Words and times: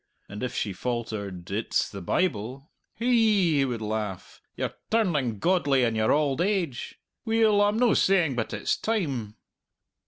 and 0.27 0.41
if 0.41 0.55
she 0.55 0.73
faltered, 0.73 1.51
"It's 1.51 1.87
the 1.87 2.01
Bible," 2.01 2.71
"Hi!" 2.97 3.05
he 3.05 3.65
would 3.65 3.83
laugh, 3.83 4.41
"you're 4.55 4.73
turning 4.89 5.37
godly 5.37 5.83
in 5.83 5.93
your 5.93 6.11
auld 6.11 6.41
age. 6.41 6.97
Weel, 7.23 7.61
I'm 7.61 7.77
no 7.77 7.93
saying 7.93 8.33
but 8.33 8.51
it's 8.51 8.75
time." 8.75 9.35